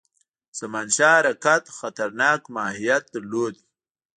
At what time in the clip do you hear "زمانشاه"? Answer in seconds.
0.59-1.13